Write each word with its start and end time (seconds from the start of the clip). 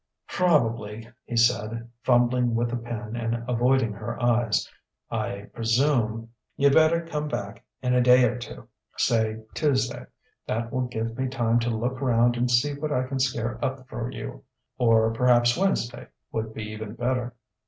"Probably," 0.29 1.07
he 1.25 1.37
said, 1.37 1.87
fumbling 2.01 2.55
with 2.55 2.73
a 2.73 2.75
pen 2.75 3.15
and 3.15 3.47
avoiding 3.47 3.93
her 3.93 4.19
eyes 4.19 4.67
"I 5.11 5.51
presume 5.53 6.29
you'd 6.57 6.73
better 6.73 7.05
come 7.05 7.27
back 7.27 7.63
in 7.83 7.93
a 7.93 8.01
day 8.01 8.23
or 8.25 8.39
two 8.39 8.67
say 8.97 9.43
Tuesday. 9.53 10.07
That 10.47 10.73
will 10.73 10.87
give 10.87 11.15
me 11.19 11.27
time 11.27 11.59
to 11.59 11.69
look 11.69 12.01
round 12.01 12.35
and 12.35 12.49
see 12.49 12.73
what 12.73 12.91
I 12.91 13.05
can 13.07 13.19
scare 13.19 13.63
up 13.63 13.87
for 13.87 14.09
you. 14.09 14.43
Or 14.79 15.13
perhaps 15.13 15.55
Wednesday 15.55 16.07
would 16.31 16.51
be 16.55 16.63
even 16.63 16.95
better...." 16.95 17.35